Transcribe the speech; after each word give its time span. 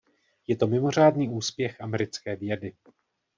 Je 0.47 0.55
to 0.55 0.67
mimořádný 0.67 1.29
úspěch 1.29 1.81
americké 1.81 2.35
vědy. 2.35 2.73